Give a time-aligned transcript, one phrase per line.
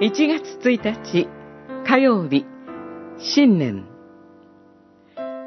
[0.00, 1.28] 1月1日
[1.86, 2.44] 火曜日
[3.16, 3.86] 新年。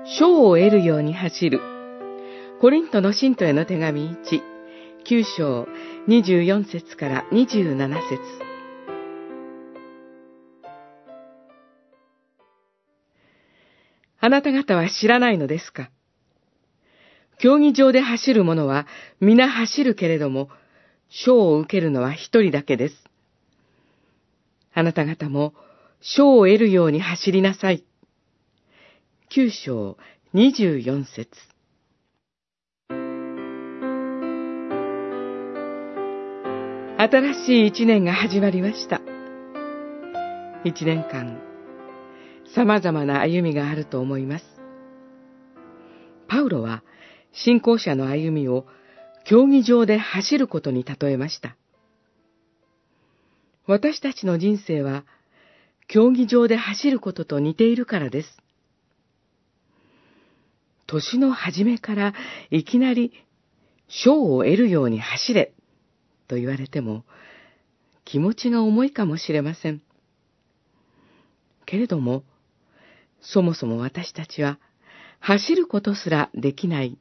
[0.06, 1.60] 賞を得るように走る。
[2.62, 4.16] コリントの信徒への手紙1
[5.06, 5.68] 9章
[6.08, 8.22] 24節から27節。
[14.22, 15.90] あなた方は知らないのですか？
[17.38, 18.88] 競技場で走る者は
[19.20, 20.48] 皆走るけれども、
[21.10, 23.07] 賞を受けるのは一人だけです。
[24.78, 25.56] あなた方も
[26.02, 27.84] 賞を得るように走りなさい。
[29.28, 29.98] 九章
[30.34, 31.28] 二十四節
[37.00, 39.02] 新しい一年が始まりました。
[40.64, 41.42] 一年間、
[42.56, 44.46] 様々な歩みがあると思います。
[46.28, 46.84] パウロは、
[47.32, 48.68] 信仰者の歩みを
[49.26, 51.57] 競技場で走ることに例えました。
[53.68, 55.06] 私たちの人生は、
[55.88, 58.38] 競技場で走ることと似ているからです。
[60.86, 62.14] 年の初めから
[62.50, 63.12] いきなり
[63.90, 65.54] 賞を得るように走れ
[66.30, 67.04] と言われても
[68.06, 69.82] 気持ちが重いかもしれません。
[71.66, 72.24] けれども、
[73.22, 74.60] そもそも私たちは
[75.20, 76.98] 走ることすらできない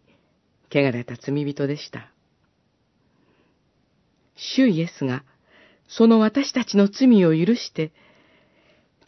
[0.68, 2.10] 汚れた罪人でした。
[4.34, 5.24] 主イエスが
[5.88, 7.92] その私たちの罪を許して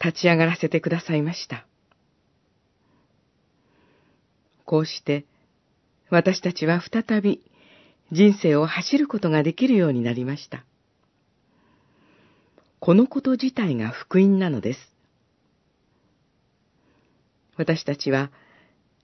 [0.03, 1.67] 立ち上がらせてくださいました。
[4.65, 5.25] こうして
[6.11, 7.41] 私たちは再び
[8.13, 10.65] 人生を走ることができるようになりました。
[12.81, 14.81] このこと自体が福音なのです。
[17.57, 18.31] 私たちは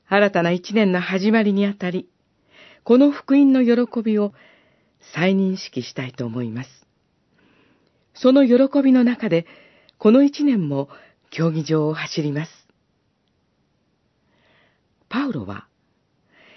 [0.06, 2.08] 新たな一年の始まりにあたり、
[2.84, 4.32] この福音の喜びを
[5.14, 6.86] 再認識したいと思います。
[8.14, 9.46] その喜びの中で、
[9.98, 10.88] この一年も
[11.30, 12.50] 競技場を走ります。
[15.08, 15.66] パウロは、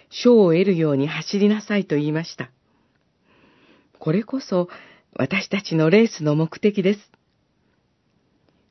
[0.09, 2.51] 賞を得るように走りなさいと言いました。
[4.00, 4.69] これこそ
[5.13, 7.00] 私たちのレースの目的です。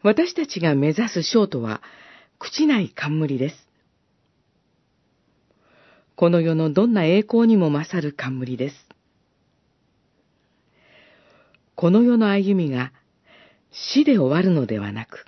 [0.02, 1.82] 私たちが目指す賞とは、
[2.38, 3.66] 朽ちない冠です。
[6.14, 8.85] この世のどんな栄光にも勝る冠です。
[11.76, 12.92] この世の歩みが
[13.70, 15.26] 死で終わるのではなく、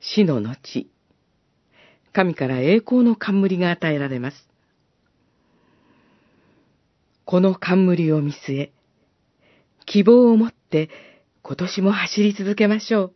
[0.00, 0.88] 死の後、
[2.12, 4.48] 神から栄光の冠が与えられます。
[7.26, 8.72] この冠を見据え、
[9.84, 10.88] 希望を持って
[11.42, 13.14] 今年も走り続けましょう。